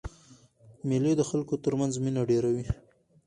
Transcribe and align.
مېلې 0.87 1.13
د 1.17 1.21
خلکو 1.29 1.53
تر 1.63 1.73
منځ 1.79 1.93
مینه 2.03 2.21
ډېروي. 2.29 2.65